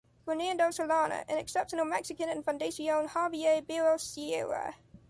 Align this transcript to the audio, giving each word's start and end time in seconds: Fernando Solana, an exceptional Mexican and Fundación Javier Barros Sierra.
Fernando 0.25 0.63
Solana, 0.69 1.23
an 1.29 1.37
exceptional 1.37 1.85
Mexican 1.85 2.27
and 2.27 2.43
Fundación 2.43 3.07
Javier 3.09 3.61
Barros 3.67 4.01
Sierra. 4.01 4.73